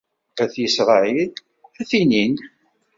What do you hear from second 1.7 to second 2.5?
ad t-inin.